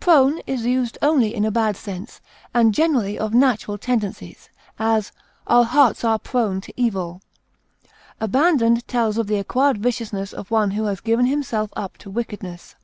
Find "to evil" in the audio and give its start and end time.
6.62-7.20